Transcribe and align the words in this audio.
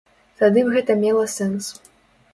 Тады 0.39 0.63
б 0.69 0.73
гэта 0.77 0.97
мела 1.03 1.27
сэнс. 1.37 1.71